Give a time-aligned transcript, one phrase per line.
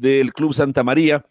[0.00, 1.26] del Club Santa María,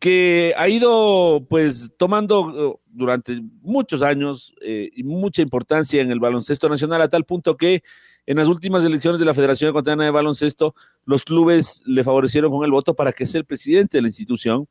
[0.00, 6.68] que ha ido pues tomando uh, durante muchos años eh, mucha importancia en el baloncesto
[6.68, 7.82] nacional a tal punto que
[8.26, 12.64] en las últimas elecciones de la Federación Ecuatoriana de Baloncesto los clubes le favorecieron con
[12.64, 14.68] el voto para que sea el presidente de la institución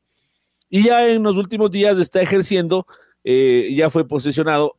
[0.68, 2.86] y ya en los últimos días está ejerciendo,
[3.24, 4.76] eh, ya fue posesionado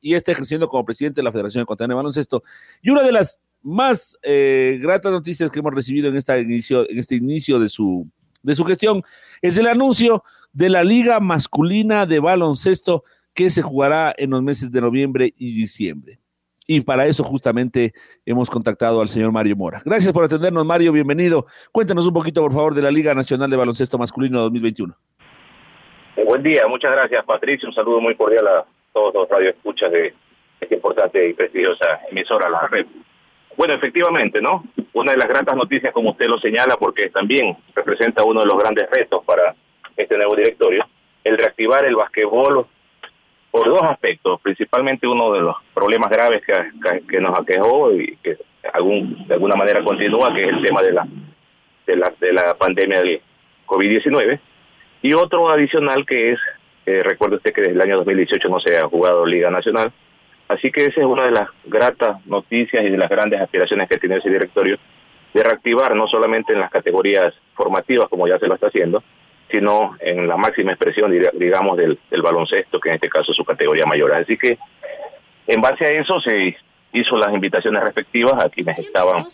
[0.00, 2.42] y está ejerciendo como presidente de la Federación Ecuatoriana de Baloncesto.
[2.82, 6.98] Y una de las más eh, gratas noticias que hemos recibido en, esta inicio, en
[6.98, 8.06] este inicio de su,
[8.42, 9.02] de su gestión
[9.42, 14.70] es el anuncio de la Liga Masculina de Baloncesto que se jugará en los meses
[14.70, 16.20] de noviembre y diciembre.
[16.66, 17.92] Y para eso justamente
[18.24, 19.82] hemos contactado al señor Mario Mora.
[19.84, 21.46] Gracias por atendernos, Mario, bienvenido.
[21.72, 24.94] Cuéntanos un poquito, por favor, de la Liga Nacional de Baloncesto Masculino 2021.
[26.16, 27.68] Eh, buen día, muchas gracias, Patricio.
[27.68, 30.14] Un saludo muy cordial a todos los radioescuchas de
[30.60, 32.86] esta importante y prestigiosa emisora, la red.
[33.56, 34.64] Bueno, efectivamente, ¿no?
[34.92, 38.58] Una de las grandes noticias, como usted lo señala, porque también representa uno de los
[38.58, 39.54] grandes retos para
[39.96, 40.86] este nuevo directorio,
[41.22, 42.66] el reactivar el basquetbol
[43.50, 48.36] por dos aspectos, principalmente uno de los problemas graves que, nos aquejó y que
[48.72, 51.06] algún, de alguna manera continúa, que es el tema de la,
[51.86, 53.20] de la, de la pandemia del
[53.66, 54.40] COVID-19,
[55.02, 56.40] y otro adicional que es,
[56.86, 59.92] eh, recuerde usted que desde el año 2018 no se ha jugado Liga Nacional,
[60.54, 63.98] Así que esa es una de las gratas noticias y de las grandes aspiraciones que
[63.98, 64.78] tiene ese directorio
[65.32, 69.02] de reactivar no solamente en las categorías formativas como ya se lo está haciendo,
[69.50, 73.84] sino en la máxima expresión, digamos, del, baloncesto, que en este caso es su categoría
[73.84, 74.12] mayor.
[74.14, 74.58] Así que
[75.46, 76.56] en base a eso se
[76.92, 79.26] hizo las invitaciones respectivas a quienes estaban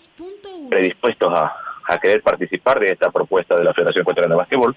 [0.71, 1.55] predispuestos a,
[1.87, 4.75] a querer participar de esta propuesta de la Federación Ecuatoriana de Básquetbol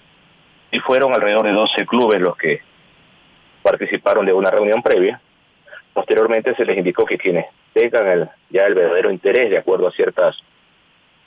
[0.71, 2.61] y fueron alrededor de 12 clubes los que
[3.61, 5.21] participaron de una reunión previa
[5.93, 9.91] Posteriormente se les indicó que quienes tengan el, ya el verdadero interés de acuerdo a
[9.91, 10.37] ciertas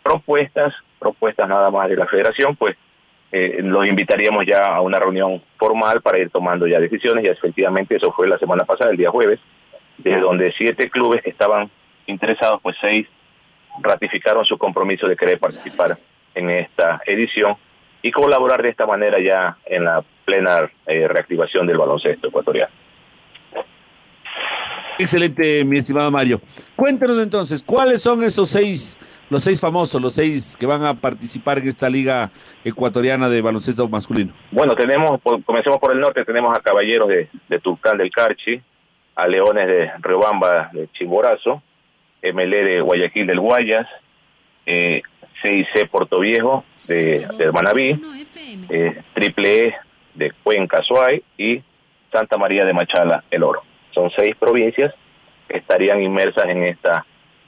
[0.02, 2.76] propuestas, propuestas nada más de la federación, pues
[3.32, 7.96] eh, los invitaríamos ya a una reunión formal para ir tomando ya decisiones y efectivamente
[7.96, 9.40] eso fue la semana pasada, el día jueves,
[9.98, 11.70] de donde siete clubes que estaban
[12.06, 13.06] interesados, pues seis
[13.80, 15.98] ratificaron su compromiso de querer participar
[16.34, 17.56] en esta edición
[18.02, 22.72] y colaborar de esta manera ya en la plena eh, reactivación del baloncesto ecuatoriano.
[24.98, 26.40] Excelente, mi estimado Mario.
[26.74, 28.98] Cuéntanos entonces, ¿cuáles son esos seis,
[29.28, 32.30] los seis famosos, los seis que van a participar en esta liga
[32.64, 34.32] ecuatoriana de baloncesto masculino?
[34.50, 38.60] Bueno, tenemos, comencemos por el norte, tenemos a Caballeros de, de Tulcán del Carchi,
[39.14, 41.62] a Leones de Riobamba de Chimborazo,
[42.22, 43.86] MLE de Guayaquil del Guayas,
[44.64, 45.02] eh,
[45.42, 48.00] CIC Puerto Viejo de, de Manaví,
[48.70, 49.74] eh, Triple E
[50.14, 51.62] de Cuenca Suay y
[52.10, 53.62] Santa María de Machala, El Oro
[53.96, 54.94] son seis provincias
[55.48, 57.06] que estarían inmersas en esta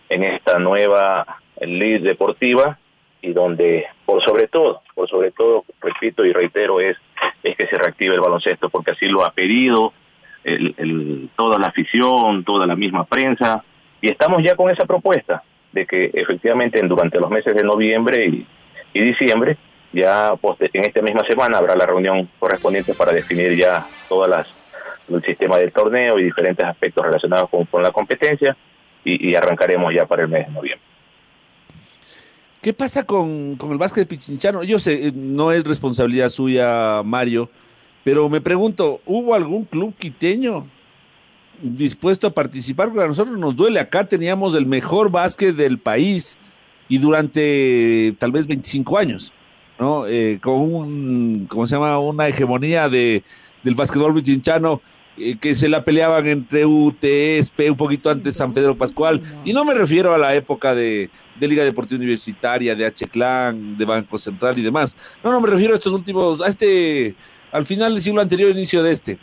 [0.09, 2.79] en esta nueva ley deportiva
[3.21, 6.97] y donde por sobre todo, por sobre todo, repito y reitero, es,
[7.43, 9.93] es que se reactive el baloncesto, porque así lo ha pedido
[10.45, 13.63] el, toda la afición, toda la misma prensa,
[14.01, 15.43] y estamos ya con esa propuesta
[15.73, 18.47] de que efectivamente durante los meses de noviembre y,
[18.95, 19.59] y diciembre,
[19.93, 24.58] ya en esta misma semana habrá la reunión correspondiente para definir ya todas las
[25.17, 28.57] el sistema del torneo y diferentes aspectos relacionados con, la competencia
[29.05, 30.87] y, arrancaremos ya para el mes de noviembre.
[32.61, 34.65] ¿Qué pasa con, con el básquet pichinchano?
[34.65, 37.49] Yo sé, eh, no es responsabilidad suya, Mario,
[38.05, 40.67] pero me pregunto, ¿hubo algún club quiteño
[41.63, 42.89] dispuesto a participar?
[42.89, 46.37] Porque a nosotros nos duele, acá teníamos el mejor básquet del país
[46.89, 49.33] y durante tal vez 25 años,
[49.79, 50.07] ¿no?
[50.07, 51.99] Eh, con un, ¿cómo se llama?
[51.99, 53.23] Una hegemonía de,
[53.63, 54.81] del básquetbol pichinchano
[55.21, 59.65] eh, que se la peleaban entre UTSP, un poquito antes San Pedro Pascual, y no
[59.65, 61.11] me refiero a la época de,
[61.41, 64.97] Liga Deportiva Universitaria, de H-Clan, de Banco Central y demás.
[65.23, 67.15] No, no, me refiero a estos últimos, a este,
[67.53, 69.19] al final del siglo anterior, inicio de este.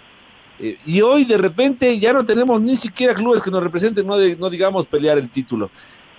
[0.59, 4.15] Eh, y hoy de repente ya no tenemos ni siquiera clubes que nos representen, no,
[4.18, 5.69] no digamos pelear el título.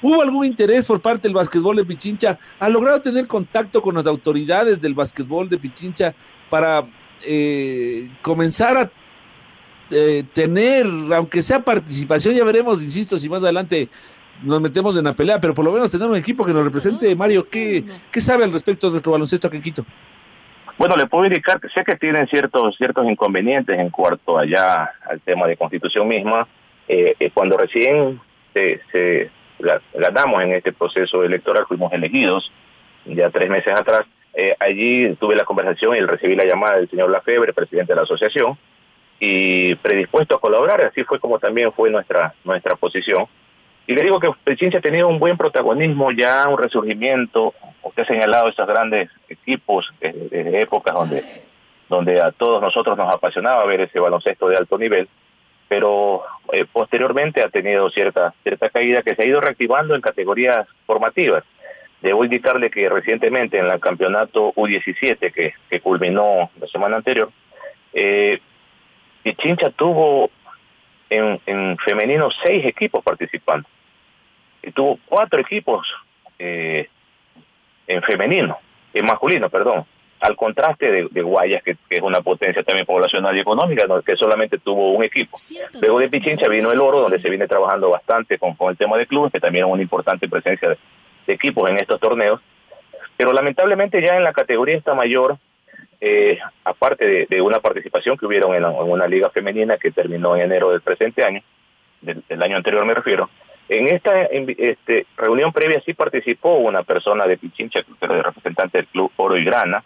[0.02, 2.38] ¿Hubo algún interés por parte del básquetbol de Pichincha?
[2.58, 6.14] ¿Ha logrado tener contacto con las autoridades del básquetbol de Pichincha
[6.50, 6.87] para
[7.23, 8.90] eh, comenzar a
[9.91, 13.88] eh, tener, aunque sea participación, ya veremos, insisto, si más adelante
[14.43, 17.15] nos metemos en la pelea, pero por lo menos tener un equipo que nos represente.
[17.17, 19.85] Mario, ¿qué, qué sabe al respecto de nuestro baloncesto aquí en Quito?
[20.79, 25.21] Bueno, le puedo indicar que sé que tienen ciertos ciertos inconvenientes en cuanto allá al
[25.21, 26.47] tema de constitución misma.
[26.87, 28.21] Eh, eh cuando recién
[28.53, 29.31] se, se
[29.94, 32.53] ganamos en este proceso electoral, fuimos elegidos
[33.06, 34.06] ya tres meses atrás.
[34.35, 38.03] Eh, allí tuve la conversación y recibí la llamada del señor Lafebre, presidente de la
[38.03, 38.59] asociación,
[39.18, 40.82] y predispuesto a colaborar.
[40.82, 43.26] Así fue como también fue nuestra nuestra posición.
[43.86, 47.54] Y le digo que Pichincha ha tenido un buen protagonismo, ya un resurgimiento.
[47.82, 51.24] Usted ha señalado esos grandes equipos de, épocas donde,
[51.88, 55.08] donde a todos nosotros nos apasionaba ver ese baloncesto de alto nivel,
[55.68, 60.66] pero eh, posteriormente ha tenido cierta, cierta caída que se ha ido reactivando en categorías
[60.84, 61.44] formativas.
[62.02, 67.30] Debo indicarle que recientemente en el campeonato U17 que, que culminó la semana anterior,
[67.94, 68.40] eh,
[69.26, 70.31] Pichincha tuvo
[71.11, 73.69] en, en femenino seis equipos participando
[74.62, 75.84] y tuvo cuatro equipos
[76.38, 76.88] eh,
[77.88, 78.56] en femenino,
[78.94, 79.84] en masculino, perdón,
[80.20, 84.93] al contraste de, Guayas, que, es una potencia también poblacional y económica, que solamente tuvo
[84.93, 85.37] un equipo.
[85.81, 88.96] Luego de Pichincha vino el Oro, donde se viene trabajando bastante con, con el tema
[88.96, 90.78] de clubes, que también es una importante presencia de,
[91.26, 92.40] equipos en estos torneos.
[93.17, 95.37] Pero lamentablemente ya en la categoría esta mayor,
[96.00, 100.70] eh, aparte de, una participación que hubieron en, una liga femenina que terminó en enero
[100.70, 101.43] del presente año,
[102.00, 103.28] del año anterior me refiero,
[103.69, 108.87] en esta este, reunión previa sí participó una persona de Pichincha, que era representante del
[108.87, 109.82] club Oro y Grana,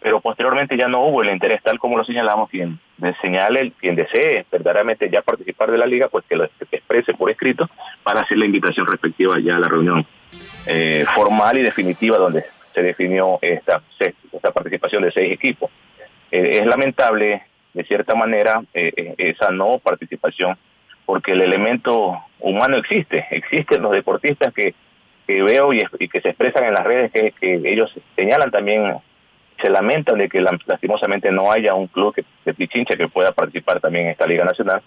[0.00, 2.78] pero posteriormente ya no hubo el interés, tal como lo señalamos, quien
[3.20, 7.68] señale, quien desee verdaderamente ya participar de la liga, pues que lo exprese por escrito
[8.04, 10.06] para hacer la invitación respectiva ya a la reunión
[10.66, 12.44] eh, formal y definitiva donde
[12.78, 15.70] se definió esta, esta participación de seis equipos.
[16.30, 17.42] Eh, es lamentable,
[17.74, 20.56] de cierta manera, eh, esa no participación
[21.04, 24.74] porque el elemento humano existe, existen los deportistas que,
[25.26, 28.94] que veo y, que se expresan en las redes, que, ellos señalan también,
[29.60, 33.80] se lamentan de que lastimosamente no haya un club que, de Pichincha que pueda participar
[33.80, 34.82] también en esta Liga Nacional.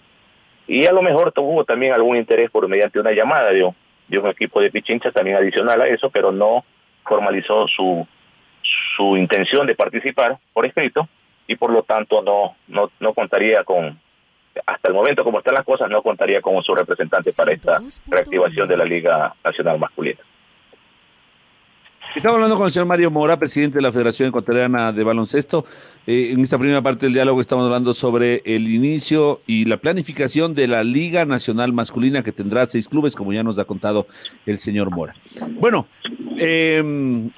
[0.66, 3.64] Y a lo mejor tuvo también algún interés por mediante una llamada de
[4.18, 6.64] un equipo de Pichincha también adicional a eso, pero no
[7.04, 8.06] formalizó su,
[8.96, 11.08] su intención de participar por escrito
[11.46, 13.98] y por lo tanto no, no, no contaría con,
[14.66, 18.68] hasta el momento como están las cosas, no contaría con su representante para esta reactivación
[18.68, 20.20] de la Liga Nacional Masculina.
[22.14, 25.64] Estamos hablando con el señor Mario Mora, presidente de la Federación Ecuatoriana de Baloncesto.
[26.06, 30.54] Eh, en esta primera parte del diálogo estamos hablando sobre el inicio y la planificación
[30.54, 34.06] de la Liga Nacional Masculina que tendrá seis clubes, como ya nos ha contado
[34.44, 35.14] el señor Mora.
[35.58, 35.86] Bueno,
[36.36, 37.30] em,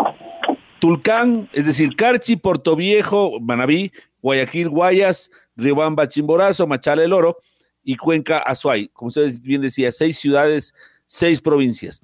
[0.80, 3.92] Tulcán, es decir, Carchi, Portoviejo, Manabí,
[4.22, 7.38] Guayaquil, Guayas, Riobamba, Chimborazo, Machala, El Oro
[7.84, 8.88] y Cuenca, Azuay.
[8.88, 10.74] Como usted bien decía, seis ciudades,
[11.06, 12.02] seis provincias.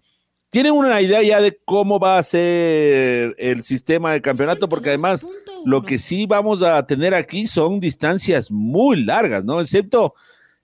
[0.51, 4.69] ¿Tienen una idea ya de cómo va a ser el sistema de campeonato?
[4.69, 5.27] Porque además
[5.65, 9.61] lo que sí vamos a tener aquí son distancias muy largas, ¿no?
[9.61, 10.15] Excepto,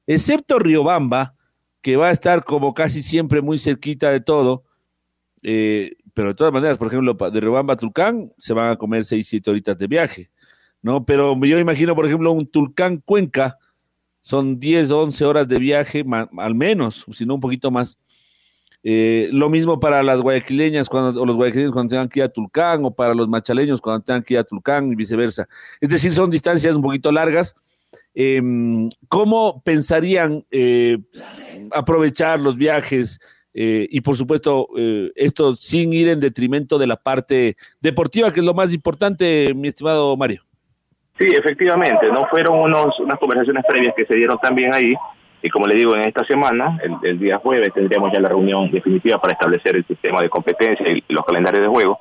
[0.07, 1.35] excepto Riobamba,
[1.81, 4.65] que va a estar como casi siempre muy cerquita de todo.
[5.43, 9.05] Eh, pero de todas maneras, por ejemplo, de Riobamba a Tulcán se van a comer
[9.05, 10.31] seis, siete horitas de viaje.
[10.83, 11.05] ¿no?
[11.05, 13.59] Pero yo imagino, por ejemplo, un Tulcán Cuenca,
[14.21, 16.05] son 10 o 11 horas de viaje,
[16.39, 17.99] al menos, si no un poquito más.
[18.89, 22.29] Eh, lo mismo para las guayaquileñas cuando, o los guayaquileños cuando tengan que ir a
[22.29, 25.49] Tulcán, o para los machaleños cuando tengan que ir a Tulcán y viceversa.
[25.81, 27.57] Es decir, son distancias un poquito largas.
[28.15, 30.99] Em, ¿Cómo pensarían eh,
[31.73, 33.19] aprovechar los viajes?
[33.53, 34.69] Eh, y por supuesto,
[35.17, 39.67] esto sin ir en detrimento de la parte deportiva, que es lo más importante, mi
[39.67, 40.45] estimado Mario.
[41.19, 44.95] Sí, efectivamente, no fueron unos, unas conversaciones previas que se dieron también ahí,
[45.47, 49.21] y como le digo, en esta semana, el, día jueves, tendríamos ya la reunión definitiva
[49.21, 52.01] para establecer el sistema de competencia y los calendarios de juego.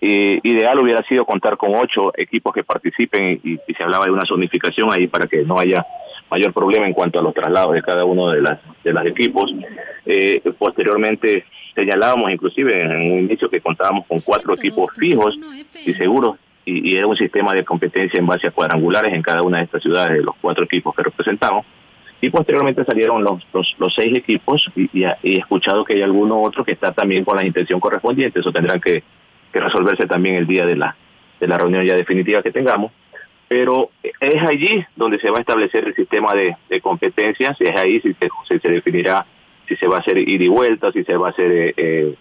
[0.00, 4.92] ideal hubiera sido contar con ocho equipos que participen y, se hablaba de una zonificación
[4.92, 5.86] ahí para que no haya
[6.30, 9.54] mayor problema en cuanto a los traslados de cada uno de las de los equipos.
[10.04, 15.38] Eh, posteriormente señalábamos inclusive en un inicio que contábamos con cuatro equipos fijos
[15.86, 16.36] y seguros
[16.66, 19.82] y, era un sistema de competencia en base a cuadrangulares en cada una de estas
[19.82, 21.64] ciudades de los cuatro equipos que representamos.
[22.24, 26.72] Y posteriormente salieron los, los, seis equipos y, he escuchado que hay alguno otro que
[26.72, 28.40] está también con la intención correspondiente.
[28.40, 29.02] Eso tendrán que,
[29.52, 30.96] resolverse también el día de la,
[31.38, 32.92] de la reunión ya definitiva que tengamos.
[33.46, 38.14] pero es allí donde se va a establecer el sistema de, competencias, es ahí si
[38.14, 39.26] se, definirá
[39.68, 42.14] si se va a hacer ida y vuelta, si se va a hacer eh,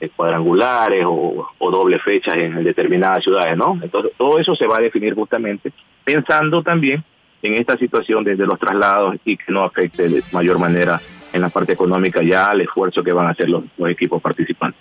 [0.00, 3.76] eh, cuadrangulares o, o doble fechas en determinadas ciudades, ¿no?
[3.82, 5.72] Entonces, todo eso se va a definir justamente
[6.04, 7.02] pensando también
[7.42, 11.00] en esta situación desde los traslados y que no afecte de mayor manera
[11.32, 14.80] en la parte económica ya al esfuerzo que van a hacer los, equipos participantes.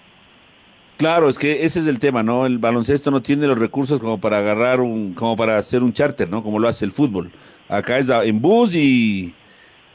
[0.97, 2.47] Claro, es que ese es el tema, ¿no?
[2.47, 6.27] El baloncesto no tiene los recursos como para agarrar un, como para hacer un charter,
[6.27, 6.41] ¿no?
[6.41, 7.29] Como lo hace el fútbol.
[7.69, 9.35] Acá es en bus y,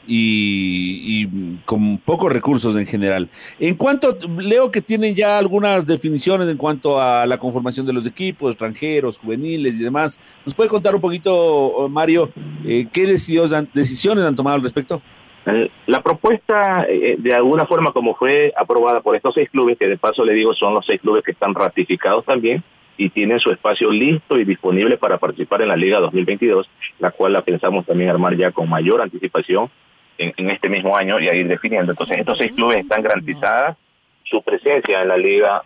[0.07, 1.27] y,
[1.65, 3.29] con pocos recursos en general.
[3.59, 8.05] En cuanto, leo que tienen ya algunas definiciones en cuanto a la conformación de los
[8.05, 10.19] equipos, extranjeros, juveniles y demás.
[10.45, 12.29] ¿Nos puede contar un poquito, Mario,
[12.65, 15.01] eh, qué decisiones han tomado al respecto?
[15.45, 19.87] Eh, la propuesta, eh, de alguna forma, como fue aprobada por estos seis clubes, que
[19.87, 22.63] de paso le digo son los seis clubes que están ratificados también
[22.95, 26.69] y tienen su espacio listo y disponible para participar en la Liga 2022,
[26.99, 29.69] la cual la pensamos también armar ya con mayor anticipación
[30.17, 31.91] en, este mismo año y a ir definiendo.
[31.91, 33.77] Entonces, estos seis clubes están garantizadas
[34.23, 35.63] su presencia en la Liga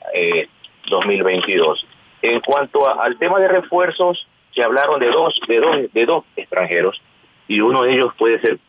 [0.90, 1.86] 2022.
[2.22, 6.24] Eh, en cuanto al tema de refuerzos, se hablaron de dos, de dos, de dos
[6.36, 7.02] extranjeros
[7.48, 8.60] y uno de ellos puede ser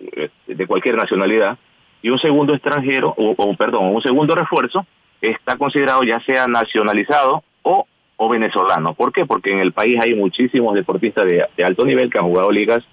[0.00, 1.58] eh, de cualquier nacionalidad
[2.00, 4.86] y un segundo extranjero o, perdón, un segundo refuerzo
[5.20, 7.86] está considerado ya sea nacionalizado o,
[8.16, 8.94] o venezolano.
[8.94, 9.24] ¿Por qué?
[9.24, 12.84] Porque en el país hay muchísimos deportistas de, de alto nivel que han jugado ligas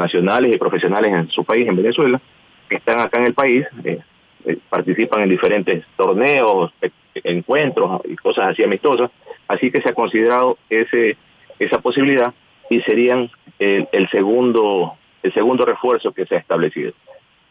[0.00, 2.20] nacionales y profesionales en su país, en Venezuela,
[2.68, 3.98] que están acá en el país, eh,
[4.46, 6.90] eh, participan en diferentes torneos, e,
[7.24, 9.10] encuentros y cosas así amistosas,
[9.46, 11.16] así que se ha considerado ese
[11.58, 12.32] esa posibilidad
[12.70, 16.92] y serían el, segundo el segundo refuerzo que se ha establecido.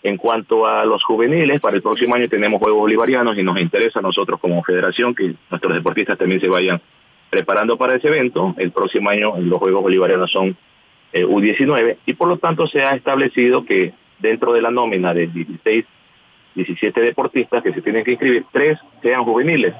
[0.01, 3.99] En cuanto a los juveniles, para el próximo año tenemos Juegos Bolivarianos y nos interesa
[3.99, 6.81] a nosotros como federación que nuestros deportistas también se vayan
[7.29, 8.55] preparando para ese evento.
[8.57, 10.57] El próximo año los Juegos Bolivarianos son
[11.13, 15.27] eh, U19 y por lo tanto se ha establecido que dentro de la nómina de
[15.27, 15.85] 16,
[16.55, 19.73] 17 deportistas que se tienen que inscribir, tres sean juveniles.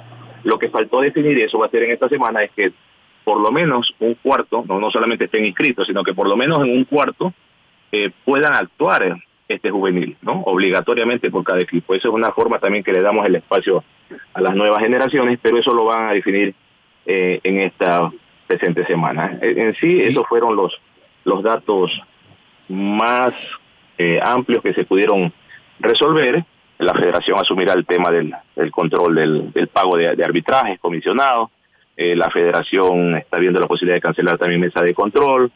[0.44, 2.72] Lo que faltó definir, y eso va a ser en esta semana, es que
[3.24, 6.60] por lo menos un cuarto, no, no solamente estén inscritos, sino que por lo menos
[6.60, 7.34] en un cuarto
[7.92, 9.18] eh, puedan actuar
[9.48, 10.42] este juvenil, ¿no?
[10.46, 11.94] Obligatoriamente por cada equipo.
[11.94, 13.84] Eso es una forma también que le damos el espacio
[14.34, 16.54] a las nuevas generaciones, pero eso lo van a definir
[17.06, 18.12] eh, en esta
[18.48, 19.38] presente semana.
[19.42, 20.80] En sí, esos fueron los
[21.24, 21.92] los datos
[22.68, 23.34] más
[23.98, 25.34] eh, amplios que se pudieron
[25.80, 26.44] resolver.
[26.78, 28.34] La federación asumirá el tema del,
[28.72, 29.16] control
[29.54, 31.50] del, pago de, arbitrajes comisionados.
[31.98, 35.52] Eh, la federación está viendo la posibilidad de cancelar también mesa de control.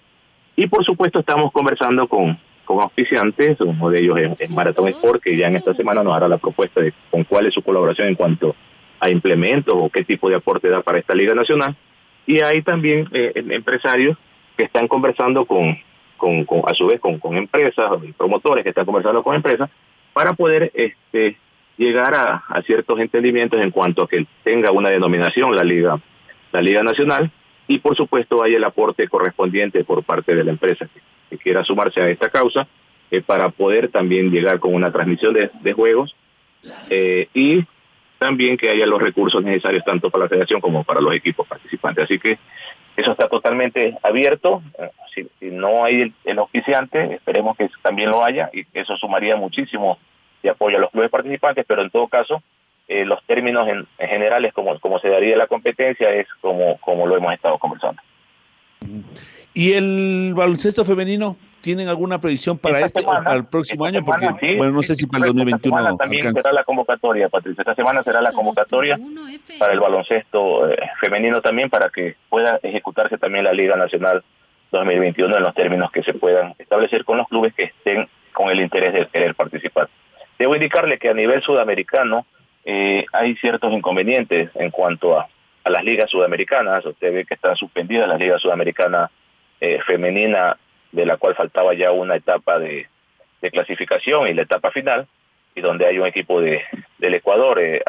[0.56, 5.38] Y por supuesto estamos conversando con, con auspiciantes, uno de ellos es, Maratón Sport, que
[5.38, 8.16] ya en esta semana nos hará la propuesta de con cuál es su colaboración en
[8.16, 8.56] cuanto
[9.00, 11.76] a implementos o qué tipo de aporte da para esta Liga Nacional.
[12.26, 14.18] Y hay también eh, empresarios
[14.58, 15.78] que están conversando con,
[16.18, 19.70] con, a su vez con, con empresas promotores que están conversando con empresas
[20.14, 21.38] para poder este
[21.78, 26.00] llegar a, ciertos entendimientos en cuanto a que tenga una denominación la liga
[26.52, 27.32] la liga nacional
[27.68, 31.02] y por supuesto hay el aporte correspondiente por parte de la empresa que,
[31.40, 32.68] quiera sumarse a esta causa
[33.10, 36.16] eh, para poder también llegar con una transmisión de, de juegos
[36.92, 37.66] eh, y
[38.24, 42.06] también que haya los recursos necesarios tanto para la federación como para los equipos participantes.
[42.06, 42.40] Así que
[42.96, 44.64] eso está totalmente abierto.
[45.14, 50.00] Si, no hay el, auspiciante, esperemos que también lo haya y eso sumaría muchísimo
[50.42, 52.42] de apoyo a los clubes participantes, pero en todo caso,
[52.88, 57.18] eh, los términos en, generales, como, como se daría la competencia, es como, como lo
[57.18, 58.02] hemos estado conversando.
[59.54, 61.38] ¿Y el baloncesto femenino?
[61.62, 64.04] ¿Tienen alguna predicción para este para el próximo año?
[64.04, 65.96] Porque, bueno, no sé si para el 2021.
[65.96, 67.62] también será la convocatoria, Patricia.
[67.62, 69.00] Esta semana será la convocatoria
[69.60, 74.24] para el baloncesto eh, femenino también, para que pueda ejecutarse también la Liga Nacional
[74.72, 78.60] 2021 en los términos que se puedan establecer con los clubes que estén con el
[78.60, 79.88] interés de querer participar.
[80.38, 82.26] Debo indicarle que a nivel sudamericano
[82.66, 85.28] eh, hay ciertos inconvenientes en cuanto a,
[85.64, 86.86] a las ligas sudamericanas.
[86.86, 89.12] Usted ve que están suspendidas las ligas sudamericanas
[89.60, 90.58] eh, femenina
[90.92, 92.88] de la cual faltaba ya una etapa de,
[93.52, 95.06] clasificación y la etapa final,
[95.54, 96.62] y donde hay un equipo de,
[96.98, 97.84] del Ecuador, eh,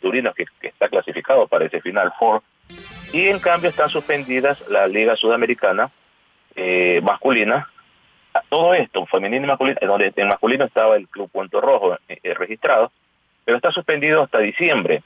[0.00, 2.42] Turinos, que, está clasificado para ese final four,
[3.12, 5.90] y en cambio están suspendidas la Liga Sudamericana
[6.56, 7.68] eh, masculina,
[8.48, 12.34] todo esto, femenino y masculino, donde en masculino estaba el Club Puerto Rojo eh, eh,
[12.34, 12.92] registrado,
[13.44, 15.02] pero está suspendido hasta diciembre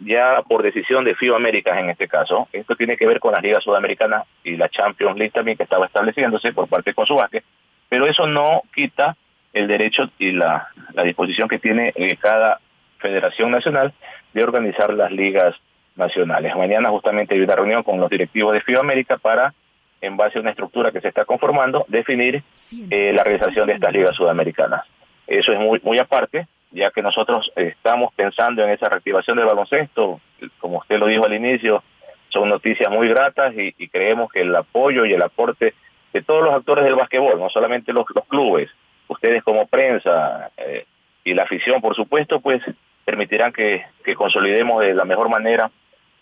[0.00, 2.48] ya por decisión de FIBA Américas en este caso.
[2.52, 5.86] Esto tiene que ver con las ligas sudamericanas y la Champions League también que estaba
[5.86, 7.42] estableciéndose por parte de Consubaque,
[7.88, 9.16] pero eso no quita
[9.52, 10.68] el derecho y la,
[11.04, 12.60] disposición que tiene eh, cada
[12.98, 13.92] federación nacional
[14.32, 15.54] de organizar las ligas
[15.96, 16.56] nacionales.
[16.56, 19.54] Mañana justamente hay una reunión con los directivos de FIBA América para
[20.00, 22.42] en base a una estructura que se está conformando, definir
[22.90, 24.84] eh, la realización de estas ligas sudamericanas.
[25.26, 30.20] Eso es muy, muy aparte, ya que nosotros estamos pensando en esa reactivación del baloncesto,
[30.58, 31.82] como usted lo dijo al inicio,
[32.28, 35.74] son noticias muy gratas y, creemos que el apoyo y el aporte
[36.12, 38.70] de todos los actores del básquetbol, no solamente los, clubes,
[39.08, 40.84] ustedes como prensa eh,
[41.22, 42.60] y la afición, por supuesto, pues
[43.04, 43.84] permitirán que
[44.16, 45.70] consolidemos de la mejor manera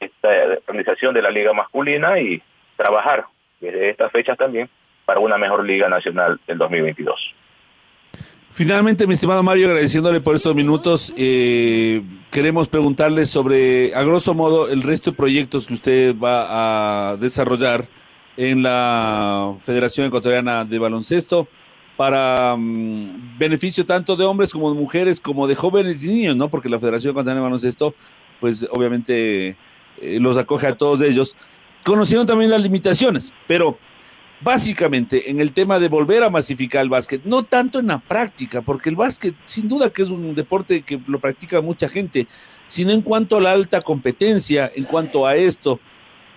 [0.01, 0.29] esta
[0.67, 2.43] organización de la liga masculina y
[2.77, 3.25] trabajar
[3.61, 4.69] desde estas fechas también
[5.05, 7.35] para una mejor liga nacional del 2022.
[8.55, 14.69] Finalmente, mi estimado Mario, agradeciéndole por estos minutos, eh, queremos preguntarle sobre, a grosso modo,
[14.69, 17.89] el resto de proyectos que usted va a desarrollar
[18.37, 21.49] en la Federación Ecuatoriana de Baloncesto
[21.97, 26.51] para mm, beneficio tanto de hombres como de mujeres, como de jóvenes y niños, ¿no?
[26.51, 27.95] Porque la Federación Ecuatoriana de Baloncesto,
[28.39, 31.37] pues obviamente eh, los acoge a todos ellos,
[31.85, 33.79] conociendo también las limitaciones, pero
[34.43, 38.63] básicamente en el tema de volver a masificar el básquet, no tanto en la práctica,
[38.63, 42.27] porque el básquet sin duda que es un deporte que lo practica mucha gente,
[42.67, 45.79] sino en cuanto a la alta competencia, en cuanto a esto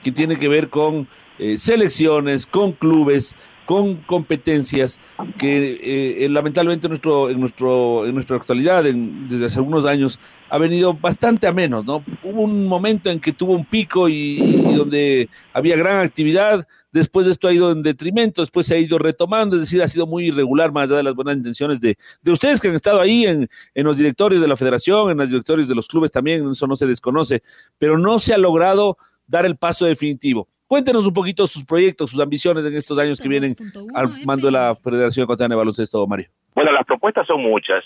[0.04, 1.08] que tiene que ver con
[1.40, 3.36] eh, selecciones, con clubes,
[3.66, 5.00] con competencias
[5.38, 10.20] que eh, lamentablemente en, nuestro, en, nuestro, en nuestra actualidad, desde hace algunos años,
[10.50, 12.04] ha venido bastante a menos, ¿no?
[12.24, 17.32] Hubo un momento en que tuvo un pico y, donde había gran actividad, después de
[17.32, 20.28] esto ha ido en detrimento, después se ha ido retomando, es decir, ha sido muy
[20.28, 23.50] irregular más allá de las buenas intenciones de, de ustedes que han estado ahí en,
[23.74, 26.76] en los directorios de la federación, en los directorios de los clubes también, eso no
[26.76, 27.42] se desconoce,
[27.78, 30.48] pero no se ha logrado dar el paso definitivo.
[30.68, 33.56] Cuéntenos un poquito sus proyectos, sus ambiciones en estos años que vienen
[33.94, 36.28] al mando de la Federación Ecuatoriana de Baloncesto, Mario.
[36.56, 37.84] Bueno, las propuestas son muchas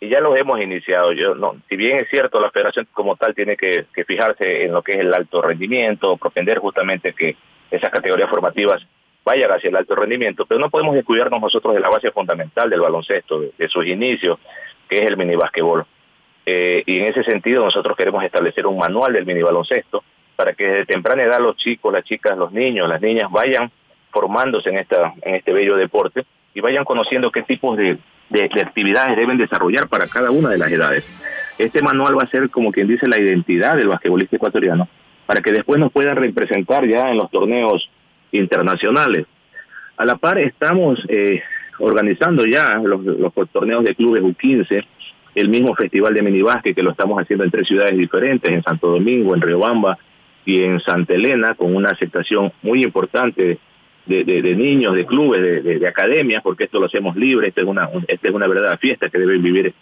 [0.00, 1.12] y ya los hemos iniciado.
[1.12, 4.82] Yo no, si bien es cierto, la Federación como tal tiene que, fijarse en lo
[4.82, 7.36] que es el alto rendimiento, propender justamente que
[7.70, 8.82] esas categorías formativas
[9.24, 12.80] vayan hacia el alto rendimiento, pero no podemos descuidarnos nosotros de la base fundamental del
[12.80, 14.38] baloncesto, de, sus inicios,
[14.88, 15.84] que es el mini basquetbol.
[16.46, 20.02] Eh, y en ese sentido nosotros queremos establecer un manual del mini baloncesto
[20.42, 23.70] para que desde temprana edad los chicos, las chicas, los niños, las niñas vayan
[24.10, 27.96] formándose en esta en este bello deporte y vayan conociendo qué tipos de,
[28.28, 31.08] de, actividades deben desarrollar para cada una de las edades.
[31.58, 34.88] Este manual va a ser como quien dice la identidad del basquetbolista ecuatoriano
[35.26, 37.88] para que después nos puedan representar ya en los torneos
[38.32, 39.26] internacionales.
[39.96, 41.40] A la par estamos eh,
[41.78, 44.84] organizando ya los, los torneos de clubes U15,
[45.36, 48.88] el mismo festival de minibásquet que lo estamos haciendo en tres ciudades diferentes, en Santo
[48.88, 49.96] Domingo, en Riobamba
[50.44, 53.58] y en Santa Elena, con una aceptación muy importante
[54.06, 57.66] de, de, niños, de clubes, de, de, academias, porque esto lo hacemos libre, esta es
[57.66, 59.72] una, esta es una verdadera fiesta que deben vivir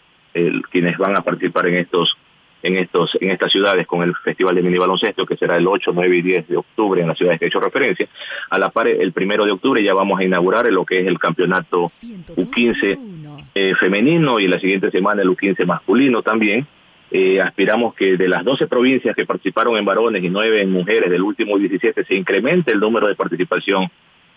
[0.71, 2.17] quienes van a participar en estos
[2.63, 5.93] en estos en estas ciudades con el Festival de Mini Baloncesto que será el 8,
[5.95, 8.07] 9 y 10 de octubre en las ciudades que he hecho referencia.
[8.51, 11.19] A la par el primero de octubre ya vamos a inaugurar lo que es el
[11.19, 16.67] campeonato U15 eh, femenino y la siguiente semana el U15 masculino también
[17.11, 21.11] eh, aspiramos que de las 12 provincias que participaron en varones y 9 en mujeres
[21.11, 23.89] del último 17 se incremente el número de participación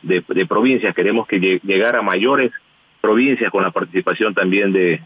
[0.01, 0.95] de, provincias.
[0.95, 2.51] Queremos que llegar a mayores
[2.99, 5.01] provincias con la participación también de,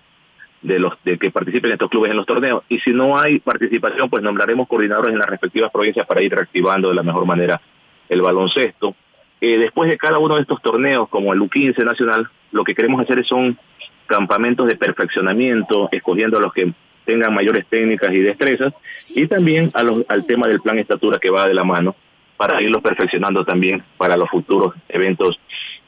[0.61, 2.63] de los de que participen estos clubes en los torneos.
[2.69, 6.89] Y si no hay participación, pues nombraremos coordinadores en las respectivas provincias para ir reactivando
[6.89, 7.61] de la mejor manera
[8.07, 8.95] el baloncesto.
[9.41, 13.01] Eh, después de cada uno de estos torneos, como el U15 nacional, lo que queremos
[13.01, 13.57] hacer son
[14.07, 16.73] campamentos de perfeccionamiento, escogiendo a los que
[17.07, 18.73] tengan mayores técnicas y destrezas,
[19.15, 21.95] y también a los, al tema del plan estatura que va de la mano
[22.35, 25.39] para irlos perfeccionando también para los futuros eventos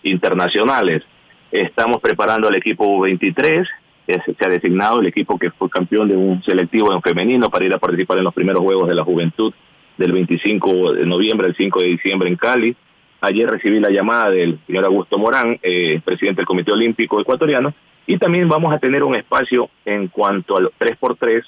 [0.01, 1.03] internacionales.
[1.51, 3.67] Estamos preparando al equipo 23,
[4.07, 7.73] se ha designado el equipo que fue campeón de un selectivo en femenino para ir
[7.75, 9.53] a participar en los primeros Juegos de la Juventud
[9.97, 12.75] del 25 de noviembre al 5 de diciembre en Cali.
[13.21, 17.73] Ayer recibí la llamada del señor Augusto Morán, eh, presidente del Comité Olímpico Ecuatoriano,
[18.09, 21.43] y también vamos a tener un espacio en cuanto al 3x3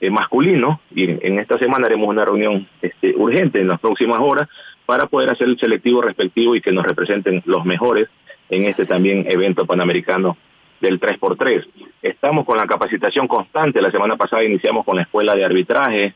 [0.00, 4.48] eh, masculino, y en, esta semana haremos una reunión este, urgente en las próximas horas
[4.86, 8.08] para poder hacer el selectivo respectivo y que nos representen los mejores
[8.48, 10.38] en este también evento panamericano
[10.80, 11.66] del 3x3.
[12.00, 13.82] Estamos con la capacitación constante.
[13.82, 16.14] La semana pasada iniciamos con la escuela de arbitraje,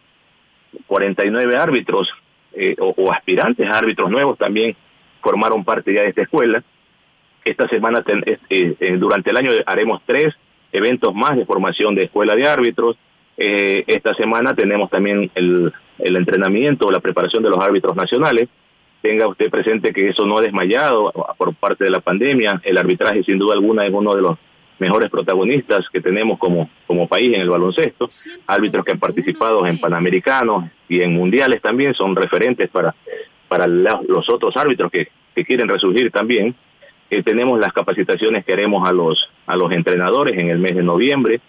[0.86, 2.10] 49 árbitros
[2.54, 4.74] eh, o, aspirantes a árbitros nuevos también
[5.20, 6.64] formaron parte ya de esta escuela.
[7.44, 10.34] Esta semana, eh, eh, durante el año, haremos tres
[10.72, 12.96] eventos más de formación de escuela de árbitros.
[13.36, 18.48] Eh, esta semana tenemos también el, el entrenamiento o la preparación de los árbitros nacionales.
[19.00, 22.60] Tenga usted presente que eso no ha desmayado por parte de la pandemia.
[22.62, 24.38] El arbitraje, sin duda alguna, es uno de los
[24.78, 26.68] mejores protagonistas que tenemos como,
[27.08, 28.10] país en el baloncesto.
[28.46, 32.94] Árbitros que han participado en Panamericanos y en Mundiales también son referentes para,
[33.66, 36.54] los otros árbitros que quieren resurgir también.
[37.10, 40.82] Eh, tenemos las capacitaciones que haremos a los, a los entrenadores en el mes de
[40.82, 41.40] noviembre.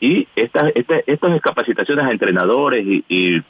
[0.00, 3.42] Y estas, estas, estas capacitaciones a entrenadores y,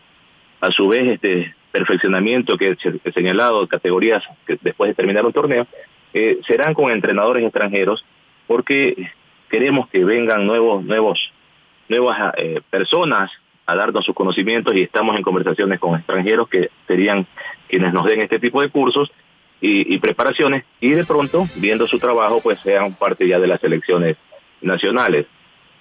[0.61, 4.23] a su vez este perfeccionamiento que he señalado, categorías
[4.63, 5.67] después de terminar un torneo,
[6.15, 8.05] eh, serán con entrenadores extranjeros
[8.47, 9.11] porque
[9.51, 11.19] queremos que vengan nuevos, nuevos,
[11.89, 13.31] nuevas eh, personas
[13.67, 17.27] a darnos sus conocimientos y estamos en conversaciones con extranjeros que serían
[17.69, 19.11] quienes nos den este tipo de cursos
[19.67, 24.19] y, preparaciones y de pronto, viendo su trabajo, pues sean parte ya de las elecciones
[24.61, 25.27] nacionales.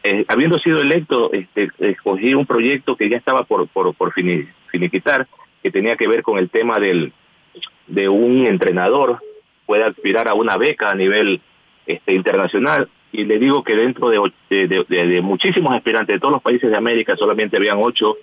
[0.04, 5.28] Eh, habiendo sido electo, este, escogí un proyecto que ya estaba por, por, por finiquitar,
[5.62, 7.12] que tenía que ver con el tema del,
[7.88, 9.20] de un entrenador
[9.66, 11.42] pueda aspirar a una beca a nivel
[11.86, 12.88] este, internacional.
[13.12, 16.78] Y le digo que dentro de, de, de, muchísimos aspirantes de todos los países de
[16.78, 18.16] América, solamente habían ocho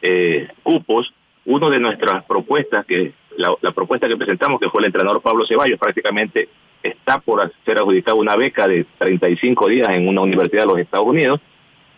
[0.00, 1.12] eh, cupos.
[1.44, 5.46] Uno de nuestras propuestas, que la, la, propuesta que presentamos, que fue el entrenador Pablo
[5.46, 6.48] Ceballos, prácticamente
[6.82, 11.06] está por ser adjudicado una beca de 35 días en una universidad de los Estados
[11.06, 11.40] Unidos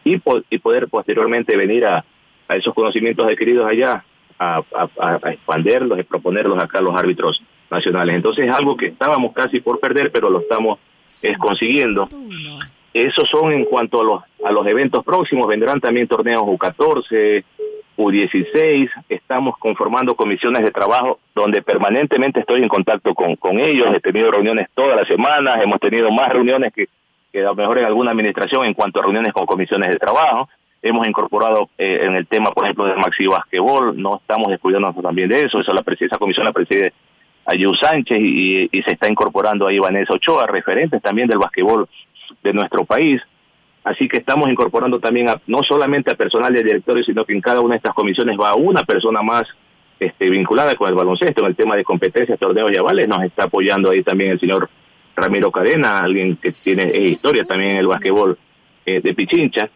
[0.05, 0.21] y,
[0.51, 2.05] y poder posteriormente venir a,
[2.49, 4.05] a esos conocimientos adquiridos allá
[4.39, 8.17] a, a, a, expanderlos y proponerlos acá a los árbitros nacionales.
[8.17, 10.79] Entonces es algo que estábamos casi por perder, pero lo estamos
[11.23, 12.09] es consiguiendo.
[12.93, 17.45] Esos son en cuanto a los, a los eventos próximos, vendrán también torneos U14,
[17.97, 24.01] U16, estamos conformando comisiones de trabajo donde permanentemente estoy en contacto con, con ellos, he
[24.01, 26.89] tenido reuniones todas las semanas, hemos tenido más reuniones que,
[27.33, 30.49] que a lo mejor en alguna administración en cuanto a reuniones con comisiones de trabajo,
[30.83, 35.29] hemos incorporado eh, en el tema, por ejemplo, del maxi basquetbol, no estamos descuidándonos también
[35.29, 36.93] de eso, eso la esa comisión la preside
[37.47, 41.89] Ayu Sánchez y, y, se está incorporando ahí Vanessa Ochoa, referentes también del basquetbol
[42.43, 43.23] de nuestro país.
[43.85, 47.43] Así que estamos incorporando también a, no solamente a personal de directorio, sino que en
[47.43, 49.47] cada una de estas comisiones va una persona más
[50.01, 53.07] este, vinculada con el baloncesto en el tema de competencias, torneos y avales.
[53.07, 54.71] Nos está apoyando ahí también el señor
[55.15, 58.39] Ramiro Cadena, alguien que tiene historia también en el basquetbol
[58.87, 59.69] eh, de Pichincha.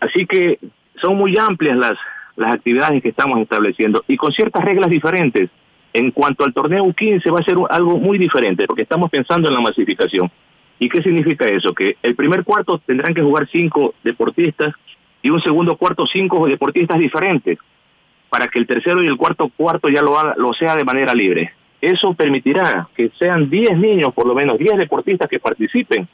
[0.00, 0.58] Así que
[1.00, 1.98] son muy amplias las,
[2.36, 5.50] las actividades que estamos estableciendo y con ciertas reglas diferentes.
[5.94, 9.54] En cuanto al torneo U15 va a ser algo muy diferente porque estamos pensando en
[9.54, 10.30] la masificación.
[10.78, 11.72] ¿Y qué significa eso?
[11.72, 14.74] Que el primer cuarto tendrán que jugar cinco deportistas
[15.22, 17.58] y un segundo cuarto cinco deportistas diferentes
[18.28, 21.14] para que el tercero y el cuarto cuarto ya lo, haga, lo sea de manera
[21.14, 21.52] libre.
[21.80, 26.08] Eso permitirá que sean 10 niños, por lo menos 10 deportistas que participen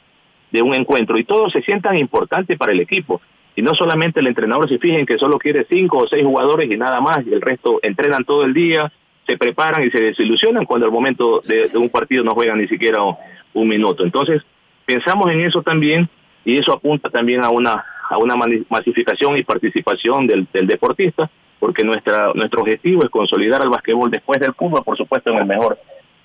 [0.51, 3.21] de un encuentro y todos se sientan importantes para el equipo.
[3.55, 6.77] Y no solamente el entrenador se fijen que solo quiere cinco o seis jugadores y
[6.77, 8.91] nada más, y el resto entrenan todo el día,
[9.25, 12.99] se preparan y se desilusionan cuando al momento de, un partido no juegan ni siquiera
[13.53, 14.03] un, minuto.
[14.03, 14.41] Entonces,
[14.85, 16.09] pensamos en eso también
[16.43, 18.35] y eso apunta también a una a una
[18.69, 24.39] masificación y participación del, del deportista, porque nuestra nuestro objetivo es consolidar el basquetbol después
[24.41, 25.79] del fútbol, por supuesto, en el mejor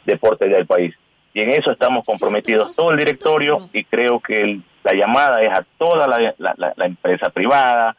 [0.05, 0.95] deporte del país.
[1.33, 5.65] Y en eso estamos comprometidos todo el directorio y creo que la llamada es a
[5.79, 7.97] toda la, la, la empresa privada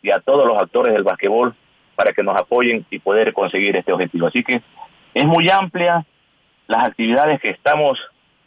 [0.00, 1.54] y a todos los actores del basquetbol
[1.98, 4.28] para que nos apoyen y poder conseguir este objetivo.
[4.28, 4.62] Así que
[5.14, 6.06] es muy amplia
[6.68, 7.98] las actividades que estamos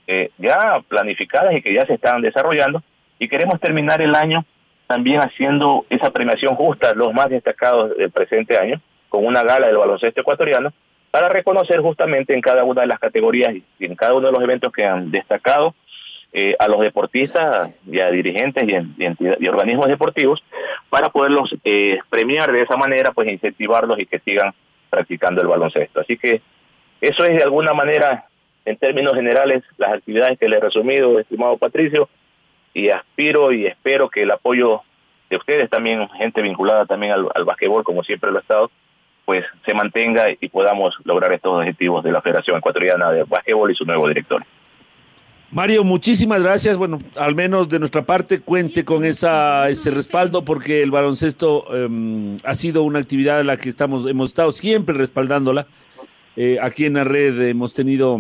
[0.08, 2.82] eh, ya planificadas y que ya se están desarrollando
[3.20, 4.46] y queremos terminar el año
[4.88, 9.78] también haciendo esa premiación justa, los más destacados del presente año, con una gala del
[9.78, 10.72] baloncesto ecuatoriano,
[11.12, 14.42] para reconocer justamente en cada una de las categorías y en cada uno de los
[14.42, 15.76] eventos que han destacado
[16.34, 20.42] eh, a los deportistas y a dirigentes y, y, organismos deportivos
[20.90, 24.54] para poderlos eh, premiar de esa manera, pues incentivarlos y que sigan
[24.90, 26.00] practicando el baloncesto.
[26.00, 26.42] Así que
[27.02, 28.28] eso es de alguna manera,
[28.64, 32.08] en términos generales, las actividades que le he resumido, estimado Patricio,
[32.74, 34.84] y aspiro y espero que el apoyo
[35.30, 38.72] de ustedes también, gente vinculada también al, al basquetbol, como siempre lo ha estado,
[39.26, 43.76] pues se mantenga y podamos lograr estos objetivos de la Federación Ecuatoriana de Basquetbol y
[43.76, 44.46] su nuevo director.
[45.52, 46.78] Mario, muchísimas gracias.
[46.78, 52.38] Bueno, al menos de nuestra parte cuente con esa, ese respaldo porque el baloncesto um,
[52.46, 55.68] ha sido una actividad en la que estamos, hemos estado siempre respaldándola.
[56.38, 58.18] Eh, aquí en la red hemos tenido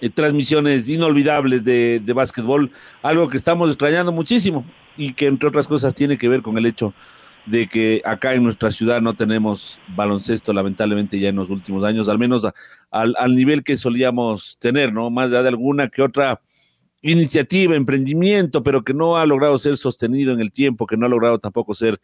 [0.00, 2.70] eh, transmisiones inolvidables de, de básquetbol,
[3.02, 4.64] algo que estamos extrañando muchísimo
[4.96, 6.94] y que entre otras cosas tiene que ver con el hecho
[7.46, 12.08] de que acá en nuestra ciudad no tenemos baloncesto, lamentablemente, ya en los últimos años,
[12.08, 12.46] al menos
[12.90, 15.10] al, al, nivel que solíamos tener, ¿no?
[15.10, 16.40] Más allá de alguna que otra
[17.02, 21.08] iniciativa, emprendimiento, pero que no ha logrado ser sostenido en el tiempo, que no ha
[21.08, 22.00] logrado tampoco ser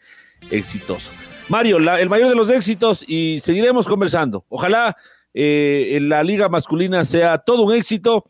[0.51, 1.12] exitoso.
[1.48, 4.44] Mario, la, el mayor de los éxitos y seguiremos conversando.
[4.48, 4.96] Ojalá
[5.33, 8.24] eh, en la liga masculina sea todo un éxito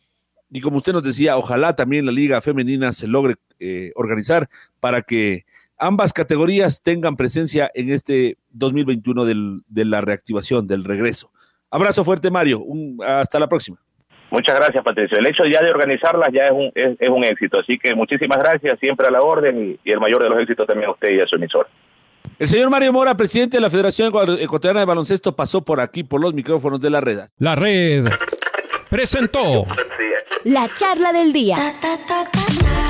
[0.51, 4.49] y como usted nos decía, ojalá también la liga femenina se logre eh, organizar
[4.81, 5.45] para que
[5.79, 11.31] ambas categorías tengan presencia en este 2021 del, de la reactivación, del regreso
[11.71, 12.61] Abrazo fuerte, Mario.
[12.61, 13.79] Un, hasta la próxima.
[14.31, 15.19] Muchas gracias, Patricio.
[15.19, 17.59] El hecho ya de organizarlas ya es un, es, es un éxito.
[17.59, 20.67] Así que muchísimas gracias, siempre a la orden y, y, el mayor de los éxitos
[20.67, 21.69] también a usted y a su emisor.
[22.39, 26.21] El señor Mario Mora, presidente de la Federación Ecuatoriana de Baloncesto, pasó por aquí, por
[26.21, 27.21] los micrófonos de la red.
[27.39, 28.05] La red
[28.91, 29.67] presentó
[30.45, 31.57] la charla del día.